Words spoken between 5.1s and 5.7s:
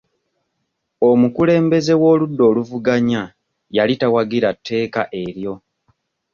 eryo.